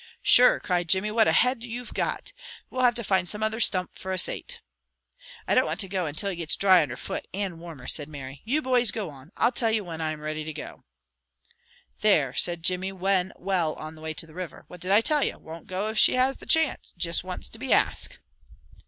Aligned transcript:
"Sure!" 0.23 0.59
cried 0.59 0.89
Jimmy. 0.89 1.11
"What 1.11 1.27
a 1.27 1.31
head 1.31 1.63
you've 1.63 1.93
got! 1.93 2.33
We'll 2.71 2.81
have 2.81 2.95
to 2.95 3.03
find 3.03 3.29
some 3.29 3.43
other 3.43 3.59
stump 3.59 3.91
for 3.99 4.11
a 4.11 4.17
sate." 4.17 4.59
"I 5.47 5.53
don't 5.53 5.67
want 5.67 5.79
to 5.81 5.87
go 5.87 6.07
until 6.07 6.29
it 6.31 6.37
gets 6.37 6.55
dry 6.55 6.81
under 6.81 6.97
foot, 6.97 7.27
and 7.35 7.59
warmer" 7.59 7.85
said 7.85 8.09
Mary. 8.09 8.41
"You 8.43 8.63
boys 8.63 8.89
go 8.89 9.11
on. 9.11 9.31
I'll 9.37 9.51
till 9.51 9.69
you 9.69 9.83
whin 9.85 10.01
I 10.01 10.11
am 10.11 10.21
riddy 10.21 10.43
to 10.43 10.53
go." 10.53 10.85
"There!" 11.99 12.33
said 12.33 12.63
Jimmy, 12.63 12.91
when 12.91 13.31
well 13.35 13.75
on 13.75 13.93
the 13.93 14.01
way 14.01 14.15
to 14.15 14.25
the 14.25 14.33
river. 14.33 14.65
"What 14.67 14.79
did 14.79 14.89
I 14.89 15.01
tell 15.01 15.23
you? 15.23 15.37
Won't 15.37 15.67
go 15.67 15.89
if 15.89 15.99
she 15.99 16.13
has 16.15 16.37
the 16.37 16.47
chance! 16.47 16.95
Jist 16.97 17.23
wants 17.23 17.47
to 17.49 17.59
be 17.59 17.71
ASKED." 17.71 18.17